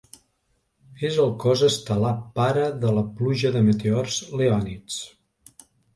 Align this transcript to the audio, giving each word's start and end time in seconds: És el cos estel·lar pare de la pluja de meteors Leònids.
És 1.09 1.17
el 1.25 1.27
cos 1.43 1.61
estel·lar 1.67 2.13
pare 2.39 2.63
de 2.85 2.95
la 2.95 3.03
pluja 3.21 3.53
de 3.57 3.61
meteors 3.69 4.19
Leònids. 4.41 4.99